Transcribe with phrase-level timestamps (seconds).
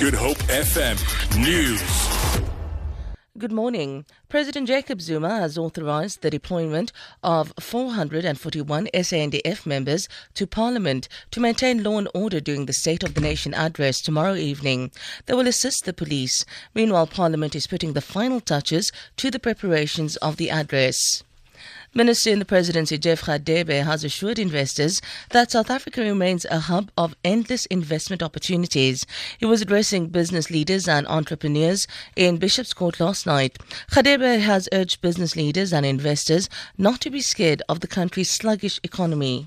[0.00, 0.98] Good Hope FM
[1.40, 1.80] News.
[3.38, 4.04] Good morning.
[4.28, 6.90] President Jacob Zuma has authorized the deployment
[7.22, 13.14] of 441 SANDF members to Parliament to maintain law and order during the State of
[13.14, 14.90] the Nation address tomorrow evening.
[15.26, 16.44] They will assist the police.
[16.74, 21.22] Meanwhile, Parliament is putting the final touches to the preparations of the address.
[21.96, 25.00] Minister in the Presidency Jeff Radebe has assured investors
[25.30, 29.06] that South Africa remains a hub of endless investment opportunities.
[29.38, 31.86] He was addressing business leaders and entrepreneurs
[32.16, 33.58] in Bishop's Court last night.
[33.92, 38.80] Radebe has urged business leaders and investors not to be scared of the country's sluggish
[38.82, 39.46] economy.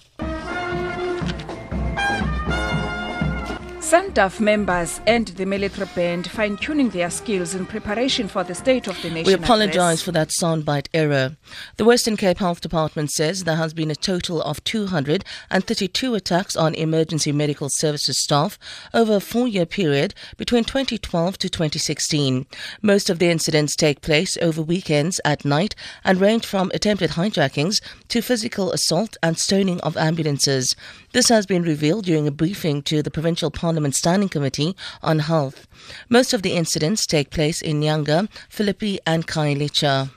[3.87, 8.85] SANDF members and the military band fine tuning their skills in preparation for the State
[8.87, 9.27] of the Nation.
[9.27, 11.37] We apologize for that soundbite error.
[11.77, 16.75] The Western Cape Health Department says there has been a total of 232 attacks on
[16.75, 18.59] emergency medical services staff
[18.93, 22.45] over a four year period between 2012 to 2016.
[22.81, 27.81] Most of the incidents take place over weekends at night and range from attempted hijackings
[28.09, 30.75] to physical assault and stoning of ambulances.
[31.13, 35.67] This has been revealed during a briefing to the Provincial Parliament Standing Committee on Health.
[36.09, 40.09] Most of the incidents take place in Nyanga, Philippi, and Khayelitsha.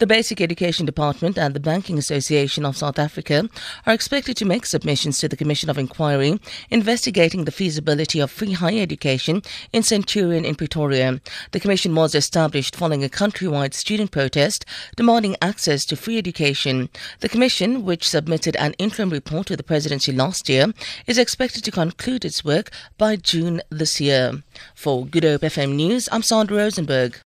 [0.00, 3.50] The Basic Education Department and the Banking Association of South Africa
[3.84, 8.52] are expected to make submissions to the Commission of Inquiry investigating the feasibility of free
[8.52, 9.42] higher education
[9.74, 11.20] in Centurion in Pretoria.
[11.50, 14.64] The commission was established following a countrywide student protest
[14.96, 16.88] demanding access to free education.
[17.18, 20.72] The commission, which submitted an interim report to the presidency last year,
[21.06, 24.42] is expected to conclude its work by June this year.
[24.74, 27.18] For Good Hope FM News, I'm Sandra Rosenberg.